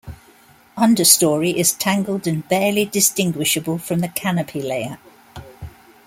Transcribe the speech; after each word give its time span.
Understorey 0.79 1.53
is 1.53 1.73
tangled 1.73 2.25
and 2.25 2.47
barely 2.49 2.85
distinguishable 2.85 3.77
from 3.77 3.99
the 3.99 4.07
canopy 4.07 4.59
layer. 4.59 4.97